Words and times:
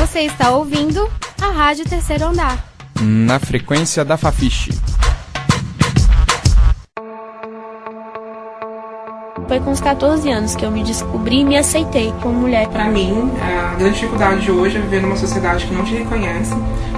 Você 0.00 0.20
está 0.20 0.50
ouvindo 0.52 1.06
a 1.42 1.50
Rádio 1.50 1.84
Terceiro 1.84 2.24
Andar. 2.24 2.58
Na 3.02 3.38
frequência 3.38 4.02
da 4.02 4.16
Fafiche. 4.16 4.72
Foi 9.46 9.60
com 9.60 9.70
os 9.70 9.80
14 9.80 10.30
anos 10.30 10.56
que 10.56 10.64
eu 10.64 10.70
me 10.70 10.82
descobri 10.82 11.40
e 11.40 11.44
me 11.44 11.58
aceitei 11.58 12.14
como 12.22 12.40
mulher. 12.40 12.66
Para 12.68 12.86
mim, 12.86 13.30
a 13.42 13.74
grande 13.74 13.96
dificuldade 13.96 14.40
de 14.40 14.50
hoje 14.50 14.78
é 14.78 14.80
viver 14.80 15.02
numa 15.02 15.16
sociedade 15.16 15.66
que 15.66 15.74
não 15.74 15.84
te 15.84 15.94
reconhece 15.94 16.54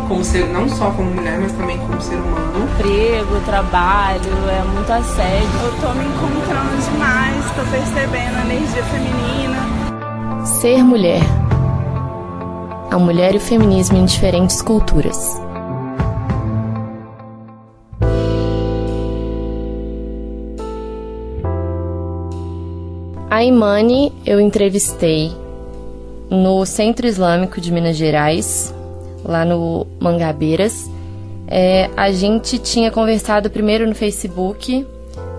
como 0.06 0.22
ser, 0.24 0.46
não 0.46 0.68
só 0.68 0.92
como 0.92 1.10
mulher, 1.10 1.40
mas 1.40 1.50
também 1.52 1.78
como 1.78 2.00
ser 2.00 2.14
humano. 2.14 2.68
Emprego, 2.72 3.40
trabalho, 3.44 4.30
é 4.48 4.62
muito 4.72 4.92
assédio. 4.92 5.60
Eu 5.60 5.72
tô 5.80 5.92
me 5.94 6.04
encontrando 6.04 6.76
demais, 6.88 7.44
tô 7.56 7.64
percebendo 7.68 8.36
a 8.36 8.44
energia 8.44 8.84
feminina. 8.84 10.46
Ser 10.46 10.84
mulher. 10.84 11.41
A 12.92 12.98
mulher 12.98 13.32
e 13.32 13.38
o 13.38 13.40
feminismo 13.40 13.96
em 13.96 14.04
diferentes 14.04 14.60
culturas. 14.60 15.40
A 23.30 23.42
Imani 23.42 24.12
eu 24.26 24.38
entrevistei 24.38 25.32
no 26.28 26.66
Centro 26.66 27.06
Islâmico 27.06 27.62
de 27.62 27.72
Minas 27.72 27.96
Gerais, 27.96 28.74
lá 29.24 29.42
no 29.42 29.86
Mangabeiras. 29.98 30.90
É, 31.48 31.88
a 31.96 32.12
gente 32.12 32.58
tinha 32.58 32.90
conversado 32.90 33.48
primeiro 33.48 33.86
no 33.86 33.94
Facebook. 33.94 34.86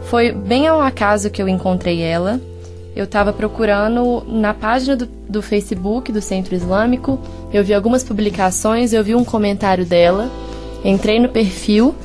Foi 0.06 0.32
bem 0.32 0.68
ao 0.68 0.82
acaso 0.82 1.30
que 1.30 1.40
eu 1.40 1.48
encontrei 1.48 2.02
ela. 2.02 2.42
Eu 2.96 3.06
estava 3.06 3.34
procurando 3.34 4.24
na 4.28 4.54
página 4.54 4.96
do, 4.96 5.08
do 5.28 5.42
Facebook 5.42 6.12
do 6.12 6.22
Centro 6.22 6.54
Islâmico. 6.54 7.20
Eu 7.52 7.64
vi 7.64 7.74
algumas 7.74 8.04
publicações, 8.04 8.94
eu 8.94 9.04
vi 9.04 9.16
um 9.16 9.24
comentário 9.24 9.86
dela. 9.86 10.30
Entrei 10.86 11.20
no 11.20 11.30
perfil, 11.30 11.96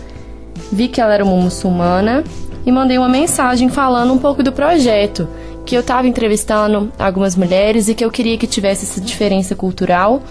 vi 0.73 0.89
que 0.89 1.01
ela 1.01 1.13
era 1.13 1.25
uma 1.25 1.37
muçulmana 1.37 2.25
e 2.65 2.73
mandei 2.73 2.97
uma 2.97 3.09
mensagem 3.09 3.69
falando 3.69 4.13
um 4.13 4.19
pouco 4.19 4.43
do 4.43 4.53
projeto 4.53 5.29
que 5.67 5.77
eu 5.77 5.81
estava 5.81 6.09
entrevistando 6.09 6.91
algumas 6.99 7.37
mulheres 7.37 7.89
e 7.89 7.95
que 7.95 8.03
eu 8.03 8.11
queria 8.11 8.39
que 8.39 8.47
tivesse 8.47 8.87
essa 8.87 9.01
diferença 9.03 9.55
cultural. 9.55 10.23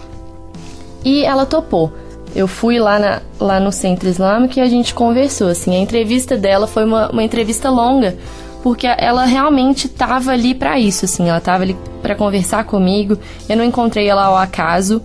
E 1.06 1.24
ela 1.24 1.46
topou. 1.46 1.94
Eu 2.36 2.48
fui 2.48 2.80
lá, 2.80 2.98
na, 2.98 3.22
lá 3.40 3.60
no 3.60 3.72
Centro 3.72 4.10
Islâmico 4.10 4.58
e 4.58 4.62
a 4.62 4.68
gente 4.68 4.96
conversou. 4.96 5.50
Assim, 5.50 5.76
a 5.76 5.80
entrevista 5.80 6.36
dela 6.36 6.66
foi 6.66 6.86
uma, 6.86 7.12
uma 7.12 7.24
entrevista 7.24 7.70
longa, 7.70 8.18
porque 8.64 8.88
ela 8.88 9.26
realmente 9.26 9.88
estava 9.88 10.32
ali 10.32 10.54
para 10.54 10.80
isso. 10.80 11.06
Assim, 11.06 11.30
ela 11.30 11.38
estava 11.38 11.64
ali 11.64 11.78
para 12.02 12.16
conversar 12.16 12.64
comigo. 12.66 13.18
Eu 13.48 13.58
não 13.58 13.64
encontrei 13.64 14.08
ela 14.08 14.26
ao 14.26 14.38
acaso. 14.38 15.02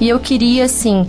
E 0.00 0.08
eu 0.08 0.18
queria, 0.18 0.64
assim, 0.64 1.06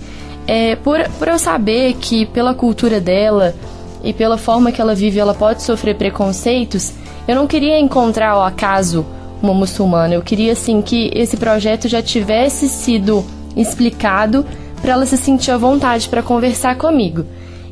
é, 0.47 0.75
por, 0.75 0.99
por 1.17 1.27
eu 1.27 1.39
saber 1.39 1.93
que 1.95 2.25
pela 2.27 2.53
cultura 2.53 2.99
dela 3.02 3.55
e 4.03 4.13
pela 4.13 4.37
forma 4.37 4.71
que 4.71 4.79
ela 4.79 4.93
vive, 4.93 5.19
ela 5.19 5.33
pode 5.33 5.63
sofrer 5.63 5.95
preconceitos 5.95 6.93
eu 7.27 7.35
não 7.35 7.47
queria 7.47 7.79
encontrar 7.79 8.30
ao 8.30 8.43
acaso 8.43 9.03
uma 9.41 9.53
muçulmana, 9.53 10.13
eu 10.13 10.21
queria 10.21 10.53
assim 10.53 10.81
que 10.81 11.11
esse 11.13 11.37
projeto 11.37 11.87
já 11.87 12.02
tivesse 12.02 12.69
sido 12.69 13.25
explicado 13.55 14.45
para 14.81 14.93
ela 14.93 15.05
se 15.05 15.17
sentir 15.17 15.52
à 15.52 15.57
vontade 15.57 16.07
para 16.07 16.21
conversar 16.21 16.77
comigo. 16.77 17.25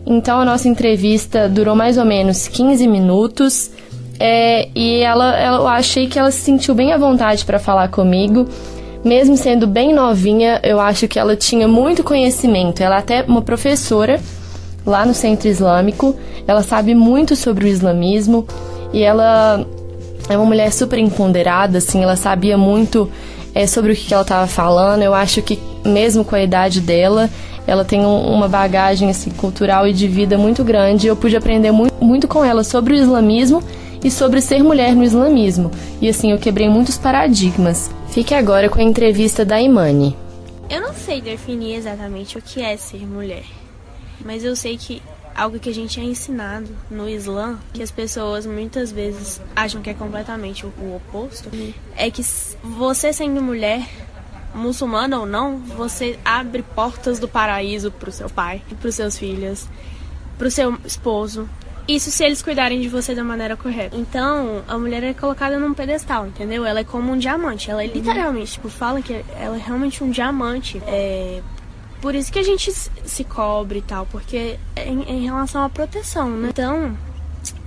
Então 0.05 0.39
a 0.39 0.45
nossa 0.45 0.67
entrevista 0.67 1.47
durou 1.47 1.75
mais 1.75 1.97
ou 1.97 2.05
menos 2.05 2.47
15 2.47 2.87
minutos 2.87 3.69
é, 4.19 4.69
e 4.75 4.99
ela, 5.01 5.37
ela, 5.37 5.57
eu 5.57 5.67
achei 5.67 6.07
que 6.07 6.17
ela 6.17 6.31
se 6.31 6.41
sentiu 6.41 6.75
bem 6.75 6.93
à 6.93 6.97
vontade 6.97 7.45
para 7.45 7.59
falar 7.59 7.89
comigo. 7.89 8.47
Mesmo 9.03 9.35
sendo 9.35 9.67
bem 9.67 9.93
novinha, 9.93 10.61
eu 10.63 10.79
acho 10.79 11.07
que 11.07 11.19
ela 11.19 11.35
tinha 11.35 11.67
muito 11.67 12.03
conhecimento. 12.03 12.81
Ela 12.81 12.95
é 12.95 12.99
até 12.99 13.23
uma 13.23 13.41
professora 13.41 14.19
lá 14.85 15.05
no 15.05 15.13
Centro 15.13 15.47
Islâmico. 15.47 16.15
Ela 16.47 16.63
sabe 16.63 16.95
muito 16.95 17.35
sobre 17.35 17.65
o 17.65 17.67
islamismo. 17.67 18.47
E 18.93 19.01
ela 19.01 19.65
é 20.29 20.37
uma 20.37 20.45
mulher 20.45 20.71
super 20.71 20.99
empoderada, 20.99 21.79
assim, 21.79 22.03
ela 22.03 22.15
sabia 22.15 22.57
muito 22.57 23.09
é, 23.53 23.67
sobre 23.67 23.91
o 23.91 23.95
que 23.95 24.13
ela 24.13 24.23
estava 24.23 24.47
falando. 24.47 25.01
Eu 25.01 25.13
acho 25.13 25.41
que, 25.41 25.59
mesmo 25.83 26.23
com 26.23 26.35
a 26.35 26.41
idade 26.41 26.79
dela, 26.79 27.29
ela 27.67 27.83
tem 27.83 28.05
um, 28.05 28.33
uma 28.33 28.47
bagagem 28.47 29.09
assim, 29.09 29.31
cultural 29.31 29.85
e 29.85 29.91
de 29.91 30.07
vida 30.07 30.37
muito 30.37 30.63
grande. 30.63 31.07
Eu 31.07 31.15
pude 31.15 31.35
aprender 31.35 31.71
muito, 31.71 31.93
muito 31.99 32.27
com 32.27 32.45
ela 32.45 32.63
sobre 32.63 32.93
o 32.93 32.95
islamismo 32.95 33.61
e 34.03 34.11
sobre 34.11 34.41
ser 34.41 34.63
mulher 34.63 34.95
no 34.95 35.03
islamismo. 35.03 35.71
E 36.01 36.09
assim, 36.09 36.31
eu 36.31 36.39
quebrei 36.39 36.69
muitos 36.69 36.97
paradigmas. 36.97 37.89
Fique 38.09 38.33
agora 38.33 38.69
com 38.69 38.79
a 38.79 38.83
entrevista 38.83 39.43
da 39.45 39.61
Imani. 39.61 40.15
Eu 40.69 40.81
não 40.81 40.93
sei 40.93 41.21
definir 41.21 41.75
exatamente 41.75 42.37
o 42.37 42.41
que 42.41 42.61
é 42.61 42.75
ser 42.77 43.05
mulher, 43.05 43.45
mas 44.23 44.43
eu 44.43 44.55
sei 44.55 44.77
que 44.77 45.01
algo 45.35 45.59
que 45.59 45.69
a 45.69 45.73
gente 45.73 45.99
é 45.99 46.03
ensinado 46.03 46.69
no 46.89 47.09
Islã, 47.09 47.59
que 47.73 47.81
as 47.81 47.91
pessoas 47.91 48.45
muitas 48.45 48.91
vezes 48.91 49.41
acham 49.55 49.81
que 49.81 49.89
é 49.89 49.93
completamente 49.93 50.65
o, 50.65 50.95
oposto, 50.95 51.49
é 51.95 52.09
que 52.09 52.23
você 52.63 53.11
sendo 53.11 53.41
mulher, 53.41 53.87
muçulmana 54.53 55.19
ou 55.19 55.25
não, 55.25 55.57
você 55.57 56.17
abre 56.23 56.61
portas 56.61 57.19
do 57.19 57.27
paraíso 57.27 57.91
para 57.91 58.09
o 58.09 58.13
seu 58.13 58.29
pai, 58.29 58.61
para 58.79 58.89
os 58.89 58.95
seus 58.95 59.17
filhos, 59.17 59.67
para 60.37 60.47
o 60.47 60.51
seu 60.51 60.77
esposo. 60.85 61.49
Isso 61.87 62.09
se 62.11 62.23
eles 62.23 62.41
cuidarem 62.41 62.79
de 62.79 62.87
você 62.87 63.13
da 63.13 63.23
maneira 63.23 63.57
correta. 63.57 63.97
Então, 63.97 64.63
a 64.67 64.77
mulher 64.77 65.03
é 65.03 65.13
colocada 65.13 65.59
num 65.59 65.73
pedestal, 65.73 66.27
entendeu? 66.27 66.65
Ela 66.65 66.79
é 66.79 66.83
como 66.83 67.11
um 67.11 67.17
diamante. 67.17 67.69
Ela 67.69 67.83
é 67.83 67.87
uhum. 67.87 67.93
literalmente, 67.93 68.53
tipo, 68.53 68.69
fala 68.69 69.01
que 69.01 69.13
ela 69.35 69.57
é 69.57 69.59
realmente 69.59 70.03
um 70.03 70.09
diamante. 70.09 70.81
É, 70.87 71.41
por 72.01 72.15
isso 72.15 72.31
que 72.31 72.39
a 72.39 72.43
gente 72.43 72.71
se 72.71 73.23
cobre 73.23 73.79
e 73.79 73.81
tal, 73.81 74.05
porque 74.05 74.57
é 74.75 74.87
em, 74.87 75.03
em 75.03 75.25
relação 75.25 75.63
à 75.63 75.69
proteção, 75.69 76.29
né? 76.29 76.49
Então, 76.49 76.97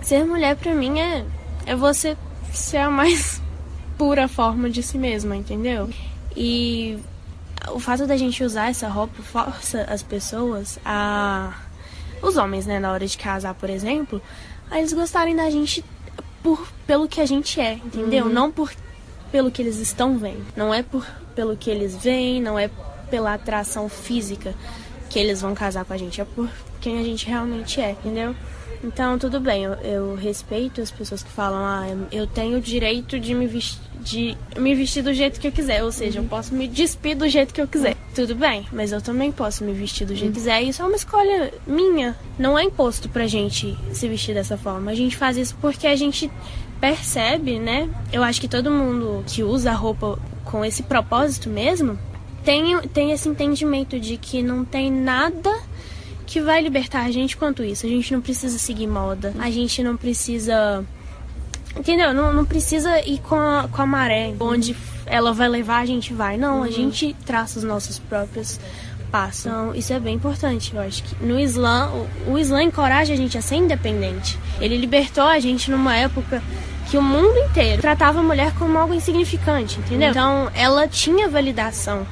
ser 0.03 0.25
mulher 0.25 0.57
pra 0.57 0.75
mim 0.75 0.99
é, 0.99 1.25
é 1.67 1.77
você 1.77 2.17
ser 2.53 2.79
a 2.79 2.91
mais 2.91 3.43
pura 3.99 4.29
forma 4.29 4.71
de 4.71 4.83
si 4.83 4.99
mesma, 4.99 5.37
entendeu? 5.37 5.91
E 6.35 6.99
o 7.73 7.81
fato 7.81 8.07
da 8.07 8.17
gente 8.17 8.45
usar 8.45 8.71
essa 8.71 8.89
roupa 8.89 9.23
força 9.23 9.83
as 9.89 10.03
pessoas 10.03 10.79
a. 10.85 11.53
Os 12.23 12.37
homens, 12.37 12.67
né, 12.67 12.79
na 12.79 12.93
hora 12.93 13.07
de 13.07 13.17
casar, 13.17 13.55
por 13.55 13.71
exemplo, 13.71 14.21
eles 14.73 14.93
gostarem 14.93 15.37
da 15.37 15.51
gente 15.51 15.85
por, 16.43 16.67
pelo 16.87 17.09
que 17.09 17.21
a 17.21 17.27
gente 17.27 17.61
é, 17.61 17.75
entendeu? 17.75 18.27
Uhum. 18.27 18.33
Não 18.33 18.51
por 18.51 18.73
pelo 19.31 19.51
que 19.51 19.61
eles 19.61 19.77
estão 19.79 20.17
vendo. 20.17 20.45
Não 20.57 20.73
é 20.73 20.83
por 20.83 21.07
pelo 21.35 21.57
que 21.57 21.71
eles 21.71 21.97
veem, 21.97 22.41
não 22.41 22.59
é 22.59 22.71
pela 23.11 23.35
atração 23.35 23.89
física 23.89 24.55
que 25.09 25.19
eles 25.19 25.41
vão 25.41 25.55
casar 25.55 25.85
com 25.85 25.93
a 25.93 25.97
gente, 25.97 26.21
é 26.21 26.25
por 26.25 26.49
quem 26.81 26.99
a 26.99 27.03
gente 27.03 27.27
realmente 27.27 27.81
é, 27.81 27.93
entendeu? 27.93 28.35
Então, 28.85 29.19
tudo 29.19 29.41
bem, 29.41 29.65
eu, 29.65 29.73
eu 29.75 30.15
respeito 30.15 30.81
as 30.81 30.91
pessoas 30.91 31.23
que 31.23 31.31
falam, 31.31 31.59
ah, 31.59 31.87
eu 32.13 32.27
tenho 32.27 32.59
o 32.59 32.61
direito 32.61 33.19
de 33.19 33.35
me, 33.35 33.47
vestir, 33.47 33.81
de 34.01 34.37
me 34.59 34.75
vestir 34.75 35.03
do 35.03 35.13
jeito 35.13 35.41
que 35.41 35.49
eu 35.49 35.53
quiser, 35.53 35.83
ou 35.83 35.91
seja, 35.91 36.21
eu 36.21 36.25
posso 36.25 36.55
me 36.55 36.69
despir 36.69 37.17
do 37.17 37.29
jeito 37.29 37.55
que 37.55 37.61
eu 37.61 37.67
quiser. 37.67 37.97
Tudo 38.15 38.35
bem, 38.35 38.67
mas 38.73 38.93
eu 38.93 39.01
também 39.01 39.33
posso 39.33 39.65
me 39.65 39.73
vestir 39.73 40.07
do 40.07 40.15
jeito 40.15 40.33
que 40.33 40.39
quiser, 40.39 40.63
isso 40.63 40.83
é 40.83 40.85
uma 40.85 40.97
escolha 40.97 41.53
minha. 41.67 42.17
Não 42.39 42.59
é 42.59 42.65
imposto 42.65 43.09
pra 43.09 43.27
gente 43.27 43.77
se 43.93 44.09
vestir 44.09 44.35
dessa 44.35 44.57
forma. 44.57 44.91
A 44.91 44.95
gente 44.95 45.17
faz 45.17 45.37
isso 45.37 45.57
porque 45.61 45.87
a 45.87 45.97
gente 45.97 46.31
percebe, 46.81 47.59
né? 47.59 47.89
Eu 48.13 48.23
acho 48.23 48.41
que 48.41 48.49
todo 48.49 48.71
mundo 48.71 49.25
que 49.27 49.43
usa 49.43 49.71
a 49.71 49.75
roupa 49.75 50.19
com 50.45 50.65
esse 50.65 50.83
propósito 50.83 51.49
mesmo, 51.49 51.99
tem, 52.47 52.81
tem 52.95 53.11
esse 53.11 53.29
entendimento 53.29 53.99
de 53.99 54.17
que 54.17 54.41
não 54.41 54.65
tem 54.65 54.89
nada 54.91 55.53
que 56.25 56.41
vai 56.41 56.63
libertar 56.63 57.05
a 57.05 57.11
gente 57.11 57.37
quanto 57.37 57.65
isso. 57.65 57.85
A 57.85 57.89
gente 57.89 58.13
não 58.13 58.21
precisa 58.21 58.57
seguir 58.57 58.87
moda, 58.87 59.35
a 59.41 59.51
gente 59.51 59.83
não 59.83 59.97
precisa. 59.97 60.85
Entendeu? 61.77 62.15
Não, 62.15 62.33
não 62.33 62.45
precisa 62.45 63.01
ir 63.01 63.19
com 63.19 63.35
a, 63.35 63.69
com 63.71 63.83
a 63.83 63.87
maré, 63.87 64.33
onde 64.39 64.75
ela 65.05 65.33
vai 65.33 65.49
levar, 65.49 65.81
a 65.81 65.87
gente 65.87 66.15
vai. 66.15 66.37
Não, 66.37 66.59
uhum. 66.59 66.63
a 66.63 66.71
gente 66.71 67.15
traça 67.27 67.59
os 67.59 67.65
nossos 67.65 67.99
próprios 67.99 68.61
passos. 69.11 69.47
Então, 69.47 69.75
isso 69.75 69.93
é 69.93 69.99
bem 69.99 70.15
importante. 70.15 70.75
Eu 70.75 70.81
acho 70.81 71.03
que 71.03 71.25
no 71.25 71.39
Islã, 71.39 71.91
o, 72.27 72.33
o 72.33 72.39
Islã 72.39 72.63
encoraja 72.63 73.13
a 73.13 73.17
gente 73.17 73.37
a 73.37 73.43
ser 73.43 73.57
independente. 73.57 74.39
Ele 74.61 74.77
libertou 74.77 75.25
a 75.25 75.39
gente 75.41 75.71
numa 75.71 75.97
época 75.97 76.41
que 76.89 76.97
o 76.97 77.03
mundo 77.03 77.37
inteiro 77.51 77.83
tratava 77.83 78.21
a 78.21 78.23
mulher 78.23 78.55
como 78.55 78.79
algo 78.79 78.95
insignificante, 78.95 79.81
entendeu? 79.81 80.11
Então, 80.11 80.49
ela 80.55 80.87
tinha 80.87 81.29
validação 81.29 82.07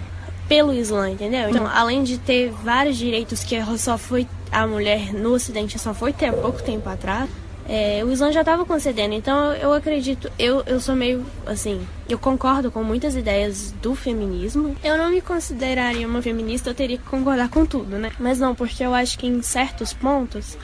pelo 0.48 0.72
Islã, 0.72 1.10
entendeu? 1.10 1.48
Então, 1.48 1.66
além 1.66 2.02
de 2.02 2.18
ter 2.18 2.50
vários 2.50 2.96
direitos 2.96 3.42
que 3.44 3.56
só 3.78 3.96
foi 3.96 4.26
a 4.50 4.66
mulher 4.66 5.12
no 5.12 5.32
Ocidente 5.32 5.78
só 5.78 5.92
foi 5.92 6.12
ter 6.12 6.26
há 6.26 6.32
pouco 6.32 6.62
tempo 6.62 6.88
atrás, 6.88 7.28
é, 7.68 8.04
o 8.04 8.12
Islã 8.12 8.30
já 8.30 8.40
estava 8.40 8.64
concedendo. 8.64 9.14
Então, 9.14 9.52
eu 9.54 9.72
acredito, 9.72 10.30
eu, 10.38 10.62
eu 10.66 10.78
sou 10.80 10.94
meio 10.94 11.24
assim, 11.46 11.86
eu 12.08 12.18
concordo 12.18 12.70
com 12.70 12.84
muitas 12.84 13.16
ideias 13.16 13.72
do 13.82 13.94
feminismo. 13.94 14.76
Eu 14.84 14.98
não 14.98 15.10
me 15.10 15.20
consideraria 15.20 16.06
uma 16.06 16.20
feminista, 16.20 16.70
eu 16.70 16.74
teria 16.74 16.98
que 16.98 17.04
concordar 17.04 17.48
com 17.48 17.64
tudo, 17.64 17.96
né? 17.98 18.12
Mas 18.18 18.38
não, 18.38 18.54
porque 18.54 18.84
eu 18.84 18.94
acho 18.94 19.18
que 19.18 19.26
em 19.26 19.42
certos 19.42 19.92
pontos 19.92 20.56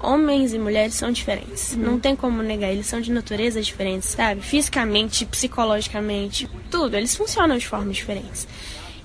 homens 0.00 0.52
e 0.52 0.58
mulheres 0.58 0.94
são 0.94 1.10
diferentes. 1.10 1.72
Uhum. 1.72 1.82
Não 1.82 2.00
tem 2.00 2.14
como 2.14 2.42
negar, 2.42 2.70
eles 2.70 2.86
são 2.86 3.00
de 3.00 3.10
natureza 3.10 3.60
diferentes, 3.60 4.10
sabe? 4.10 4.40
Fisicamente, 4.40 5.26
psicologicamente, 5.26 6.48
tudo, 6.70 6.96
eles 6.96 7.16
funcionam 7.16 7.56
de 7.56 7.66
formas 7.66 7.96
diferentes. 7.96 8.46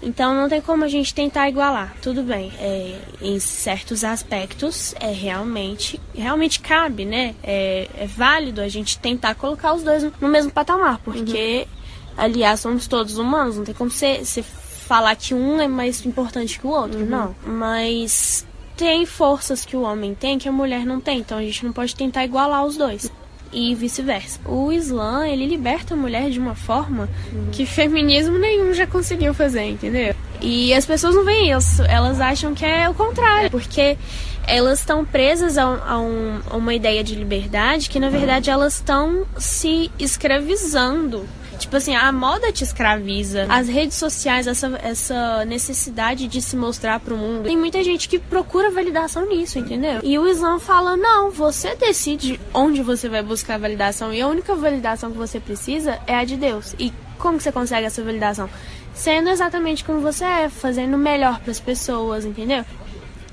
Então 0.04 0.36
não 0.36 0.50
tem 0.50 0.62
como 0.62 0.84
a 0.84 0.88
gente 0.88 1.14
tentar 1.14 1.50
igualar. 1.50 1.96
Tudo 2.02 2.22
bem, 2.24 2.52
é, 2.60 3.00
em 3.22 3.40
certos 3.40 4.04
aspectos 4.04 4.94
é 5.00 5.12
realmente, 5.12 6.00
realmente 6.14 6.60
cabe, 6.60 7.06
né? 7.06 7.36
É, 7.42 7.88
é, 7.98 8.06
válido 8.06 8.62
a 8.62 8.68
gente 8.68 9.00
tentar 9.00 9.36
colocar 9.36 9.74
os 9.74 9.84
dois 9.84 10.04
no 10.20 10.28
mesmo 10.28 10.52
patamar, 10.52 11.00
porque, 11.00 11.68
uhum. 11.68 12.14
aliás, 12.18 12.60
somos 12.60 12.88
todos 12.88 13.18
humanos, 13.18 13.58
não 13.58 13.64
tem 13.64 13.74
como 13.74 13.90
você, 13.90 14.24
você 14.24 14.44
falar 14.44 15.16
que 15.16 15.34
um 15.34 15.62
é 15.62 15.68
mais 15.68 16.06
importante 16.06 16.60
que 16.60 16.68
o 16.68 16.70
outro, 16.70 17.00
uhum. 17.00 17.06
não. 17.06 17.36
Mas 17.46 18.46
tem 18.76 19.06
forças 19.06 19.64
que 19.64 19.78
o 19.78 19.84
homem 19.84 20.14
tem 20.14 20.38
que 20.38 20.50
a 20.50 20.52
mulher 20.52 20.86
não 20.86 21.00
tem, 21.00 21.20
então 21.20 21.38
a 21.38 21.44
gente 21.44 21.66
não 21.66 21.72
pode 21.72 21.96
tentar 21.96 22.26
igualar 22.26 22.66
os 22.66 22.76
dois 22.76 23.10
e 23.54 23.76
vice-versa. 23.76 24.40
O 24.46 24.72
Islã, 24.72 25.28
ele 25.28 25.46
liberta 25.46 25.94
a 25.94 25.98
mulher 25.98 26.30
de 26.30 26.40
uma 26.40 26.56
forma 26.56 27.10
uhum. 27.32 27.50
que 27.52 27.66
feminismo 27.66 28.38
nenhum 28.38 28.74
já 28.74 28.88
conseguiu 28.88 29.34
fazer, 29.34 29.70
entendeu? 29.70 30.16
E 30.42 30.74
as 30.74 30.86
pessoas 30.86 31.16
não 31.16 31.24
veem 31.24 31.52
isso, 31.52 31.82
elas 31.84 32.20
acham 32.20 32.54
que 32.54 32.66
é 32.66 32.90
o 32.90 32.94
contrário, 32.94 33.50
porque 33.50 33.98
elas 34.46 34.80
estão 34.80 35.06
presas 35.06 35.58
a, 35.58 35.64
a, 35.64 36.00
um, 36.00 36.40
a 36.50 36.58
uma 36.58 36.74
ideia 36.74 37.04
de 37.04 37.16
liberdade 37.16 37.90
que, 37.90 38.00
na 38.00 38.10
verdade, 38.10 38.50
elas 38.50 38.76
estão 38.76 39.26
se 39.38 39.90
escravizando 39.98 41.26
Tipo 41.64 41.78
assim, 41.78 41.96
a 41.96 42.12
moda 42.12 42.52
te 42.52 42.62
escraviza. 42.62 43.46
As 43.48 43.70
redes 43.70 43.96
sociais, 43.96 44.48
essa, 44.48 44.78
essa 44.84 45.46
necessidade 45.46 46.28
de 46.28 46.42
se 46.42 46.58
mostrar 46.58 47.00
pro 47.00 47.16
mundo. 47.16 47.46
Tem 47.46 47.56
muita 47.56 47.82
gente 47.82 48.10
que 48.10 48.20
procura 48.20 48.70
validação 48.70 49.26
nisso, 49.26 49.58
entendeu? 49.60 50.02
E 50.04 50.20
o 50.20 50.28
Islã 50.28 50.60
fala: 50.60 50.98
não, 50.98 51.32
você 51.32 51.74
decide 51.74 52.38
onde 52.54 52.84
você 52.84 53.08
vai 53.08 53.24
buscar 53.24 53.58
validação. 53.58 54.14
E 54.14 54.22
a 54.22 54.28
única 54.28 54.54
validação 54.54 55.10
que 55.10 55.18
você 55.18 55.40
precisa 55.40 56.00
é 56.06 56.16
a 56.16 56.26
de 56.26 56.36
Deus. 56.36 56.76
E 56.78 56.92
como 57.18 57.38
que 57.38 57.44
você 57.44 57.52
consegue 57.52 57.88
essa 57.88 58.04
validação? 58.04 58.50
Sendo 58.94 59.30
exatamente 59.30 59.86
como 59.86 60.02
você 60.02 60.26
é, 60.26 60.50
fazendo 60.50 60.98
melhor 60.98 61.40
para 61.40 61.52
as 61.52 61.62
pessoas, 61.62 62.26
entendeu? 62.26 62.66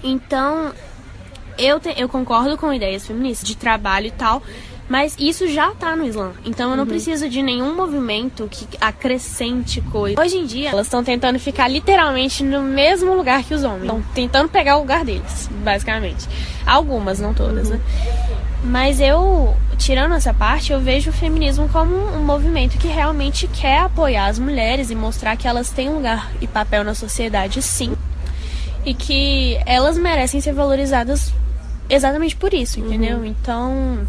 Então, 0.04 0.72
eu, 1.58 1.80
te, 1.80 1.92
eu 2.00 2.08
concordo 2.08 2.56
com 2.56 2.72
ideias 2.72 3.04
feministas 3.04 3.46
de 3.46 3.56
trabalho 3.56 4.06
e 4.06 4.12
tal, 4.12 4.40
mas 4.90 5.14
isso 5.20 5.46
já 5.46 5.70
tá 5.70 5.94
no 5.94 6.04
Islã. 6.04 6.32
Então 6.44 6.72
eu 6.72 6.76
não 6.76 6.82
uhum. 6.82 6.90
preciso 6.90 7.28
de 7.28 7.40
nenhum 7.44 7.76
movimento 7.76 8.48
que 8.50 8.66
acrescente 8.80 9.80
coisa. 9.80 10.20
Hoje 10.20 10.36
em 10.36 10.44
dia, 10.44 10.70
elas 10.70 10.88
estão 10.88 11.04
tentando 11.04 11.38
ficar 11.38 11.68
literalmente 11.68 12.42
no 12.42 12.60
mesmo 12.60 13.14
lugar 13.14 13.44
que 13.44 13.54
os 13.54 13.62
homens. 13.62 13.82
Estão 13.82 14.02
tentando 14.12 14.48
pegar 14.48 14.78
o 14.78 14.80
lugar 14.80 15.04
deles, 15.04 15.48
basicamente. 15.62 16.28
Algumas, 16.66 17.20
não 17.20 17.32
todas, 17.32 17.68
uhum. 17.70 17.76
né? 17.76 17.80
Mas 18.64 18.98
eu, 18.98 19.56
tirando 19.78 20.12
essa 20.14 20.34
parte, 20.34 20.72
eu 20.72 20.80
vejo 20.80 21.10
o 21.10 21.12
feminismo 21.12 21.68
como 21.68 21.94
um 21.94 22.24
movimento 22.24 22.76
que 22.76 22.88
realmente 22.88 23.46
quer 23.46 23.78
apoiar 23.82 24.26
as 24.26 24.40
mulheres 24.40 24.90
e 24.90 24.96
mostrar 24.96 25.36
que 25.36 25.46
elas 25.46 25.70
têm 25.70 25.88
lugar 25.88 26.32
e 26.40 26.48
papel 26.48 26.82
na 26.82 26.96
sociedade, 26.96 27.62
sim. 27.62 27.96
E 28.84 28.92
que 28.92 29.56
elas 29.66 29.96
merecem 29.96 30.40
ser 30.40 30.52
valorizadas 30.52 31.32
exatamente 31.88 32.34
por 32.34 32.52
isso, 32.52 32.80
entendeu? 32.80 33.18
Uhum. 33.18 33.24
Então, 33.26 34.00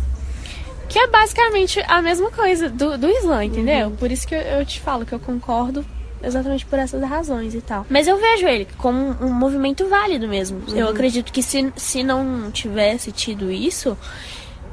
que 0.92 1.00
é 1.00 1.08
basicamente 1.08 1.82
a 1.88 2.02
mesma 2.02 2.30
coisa 2.32 2.70
do, 2.70 2.98
do 2.98 3.10
Islã, 3.10 3.46
entendeu? 3.46 3.88
Uhum. 3.88 3.96
Por 3.96 4.12
isso 4.12 4.28
que 4.28 4.36
eu, 4.36 4.42
eu 4.42 4.66
te 4.66 4.82
falo 4.82 5.06
que 5.06 5.14
eu 5.14 5.20
concordo 5.20 5.86
exatamente 6.22 6.66
por 6.66 6.78
essas 6.78 7.02
razões 7.02 7.56
e 7.56 7.62
tal. 7.62 7.86
Mas 7.90 8.08
eu 8.08 8.18
vejo 8.18 8.46
ele 8.46 8.68
como 8.78 9.16
um 9.22 9.34
movimento 9.34 9.88
válido 9.88 10.28
mesmo. 10.28 10.62
Uhum. 10.68 10.76
Eu 10.76 10.90
acredito 10.90 11.32
que 11.32 11.42
se, 11.42 11.72
se 11.78 12.04
não 12.04 12.52
tivesse 12.52 13.10
tido 13.10 13.50
isso, 13.50 13.98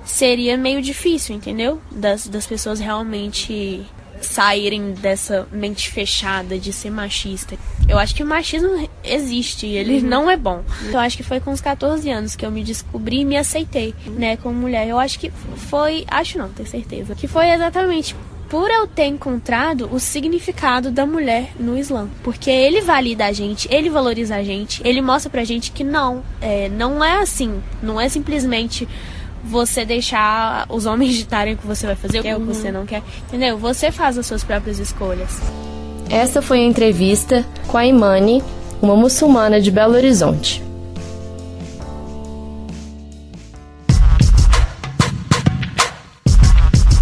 seria 0.05 0.57
meio 0.57 0.83
difícil, 0.83 1.37
entendeu? 1.37 1.81
Das, 1.91 2.27
das 2.27 2.45
pessoas 2.45 2.81
realmente 2.81 3.87
saírem 4.27 4.93
dessa 4.93 5.47
mente 5.51 5.91
fechada 5.91 6.59
de 6.59 6.73
ser 6.73 6.91
machista. 6.91 7.57
Eu 7.89 7.99
acho 7.99 8.15
que 8.15 8.23
o 8.23 8.27
machismo 8.27 8.89
existe, 9.03 9.67
ele 9.67 9.99
uhum. 9.99 10.09
não 10.09 10.31
é 10.31 10.37
bom. 10.37 10.63
Então 10.87 11.01
acho 11.01 11.17
que 11.17 11.23
foi 11.23 11.41
com 11.41 11.51
os 11.51 11.61
14 11.61 12.09
anos 12.11 12.37
que 12.37 12.45
eu 12.45 12.51
me 12.51 12.63
descobri 12.63 13.21
e 13.21 13.25
me 13.25 13.37
aceitei, 13.37 13.95
né, 14.07 14.37
como 14.37 14.55
mulher. 14.55 14.87
Eu 14.87 14.99
acho 14.99 15.19
que 15.19 15.31
foi, 15.31 16.05
acho 16.09 16.39
não, 16.39 16.49
tenho 16.49 16.69
certeza, 16.69 17.15
que 17.15 17.27
foi 17.27 17.51
exatamente 17.51 18.15
por 18.49 18.71
eu 18.71 18.87
ter 18.87 19.05
encontrado 19.05 19.89
o 19.93 20.01
significado 20.01 20.91
da 20.91 21.05
mulher 21.05 21.53
no 21.59 21.77
Islã. 21.77 22.09
Porque 22.23 22.51
ele 22.51 22.81
valida 22.81 23.27
a 23.27 23.33
gente, 23.33 23.69
ele 23.71 23.91
valoriza 23.91 24.37
a 24.37 24.43
gente, 24.43 24.81
ele 24.85 25.03
mostra 25.03 25.31
pra 25.31 25.45
gente 25.45 25.71
que 25.71 25.85
não, 25.85 26.23
é, 26.41 26.69
não 26.69 27.05
é 27.05 27.21
assim, 27.21 27.63
não 27.83 28.01
é 28.01 28.09
simplesmente 28.09 28.89
você 29.45 29.85
deixar 29.85 30.67
os 30.69 30.87
homens 30.87 31.15
ditarem 31.15 31.55
o 31.55 31.57
que 31.57 31.67
você 31.67 31.87
vai 31.87 31.97
fazer, 31.97 32.21
o 32.21 32.23
que, 32.23 32.29
é 32.29 32.37
o 32.37 32.41
que 32.41 32.47
você 32.47 32.71
não 32.71 32.87
quer. 32.87 33.03
Entendeu? 33.29 33.59
Você 33.59 33.91
faz 33.91 34.19
as 34.19 34.27
suas 34.27 34.45
próprias 34.45 34.79
escolhas. 34.79 35.41
Essa 36.11 36.41
foi 36.41 36.61
a 36.61 36.65
entrevista 36.65 37.45
com 37.67 37.77
a 37.77 37.87
Imani, 37.87 38.43
uma 38.81 38.97
muçulmana 38.97 39.61
de 39.61 39.71
Belo 39.71 39.95
Horizonte. 39.95 40.63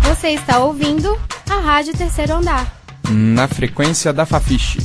Você 0.09 0.31
está 0.31 0.59
ouvindo 0.59 1.17
a 1.49 1.61
Rádio 1.61 1.97
Terceiro 1.97 2.35
Andar. 2.35 2.67
Na 3.09 3.47
frequência 3.47 4.13
da 4.13 4.27
Fafiche. 4.27 4.79